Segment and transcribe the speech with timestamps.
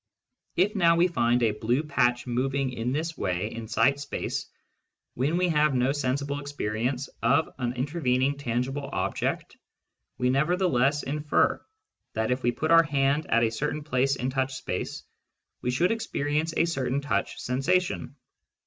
[0.55, 4.47] If now we find a blue patch moving in this way in sight space,
[5.13, 9.57] when we have no sensible experience of an intervening tangible object,
[10.17, 11.63] we nevertheless infer
[12.13, 15.03] that, if we put our hand at a certain place in touch space,
[15.61, 18.15] we should experience a certain touch sensation.